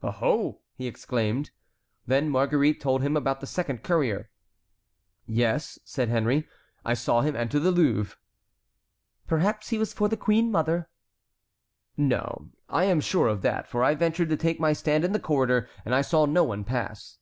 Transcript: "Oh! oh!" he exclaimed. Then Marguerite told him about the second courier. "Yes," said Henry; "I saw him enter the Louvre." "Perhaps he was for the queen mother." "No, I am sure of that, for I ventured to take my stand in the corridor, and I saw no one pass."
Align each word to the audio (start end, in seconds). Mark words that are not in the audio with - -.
"Oh! 0.00 0.14
oh!" 0.22 0.60
he 0.76 0.86
exclaimed. 0.86 1.50
Then 2.06 2.28
Marguerite 2.28 2.80
told 2.80 3.02
him 3.02 3.16
about 3.16 3.40
the 3.40 3.48
second 3.48 3.82
courier. 3.82 4.30
"Yes," 5.26 5.76
said 5.84 6.08
Henry; 6.08 6.46
"I 6.84 6.94
saw 6.94 7.22
him 7.22 7.34
enter 7.34 7.58
the 7.58 7.72
Louvre." 7.72 8.16
"Perhaps 9.26 9.70
he 9.70 9.78
was 9.78 9.92
for 9.92 10.08
the 10.08 10.16
queen 10.16 10.52
mother." 10.52 10.88
"No, 11.96 12.50
I 12.68 12.84
am 12.84 13.00
sure 13.00 13.26
of 13.26 13.42
that, 13.42 13.66
for 13.66 13.82
I 13.82 13.96
ventured 13.96 14.28
to 14.28 14.36
take 14.36 14.60
my 14.60 14.72
stand 14.72 15.04
in 15.04 15.10
the 15.10 15.18
corridor, 15.18 15.68
and 15.84 15.96
I 15.96 16.00
saw 16.02 16.26
no 16.26 16.44
one 16.44 16.62
pass." 16.62 17.18